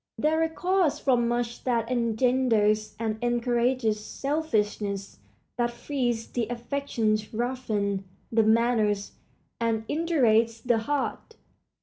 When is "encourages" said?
3.23-4.03